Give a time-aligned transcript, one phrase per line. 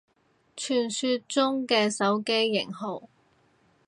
[0.57, 3.07] 傳說中嘅手機型號